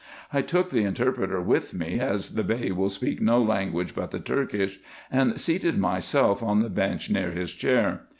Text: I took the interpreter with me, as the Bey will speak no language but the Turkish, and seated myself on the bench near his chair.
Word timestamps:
I 0.33 0.41
took 0.41 0.71
the 0.71 0.83
interpreter 0.83 1.39
with 1.41 1.75
me, 1.75 1.99
as 1.99 2.33
the 2.33 2.43
Bey 2.43 2.71
will 2.71 2.89
speak 2.89 3.21
no 3.21 3.39
language 3.39 3.93
but 3.93 4.09
the 4.09 4.19
Turkish, 4.19 4.79
and 5.11 5.39
seated 5.39 5.77
myself 5.77 6.41
on 6.41 6.63
the 6.63 6.71
bench 6.71 7.11
near 7.11 7.29
his 7.29 7.51
chair. 7.51 8.07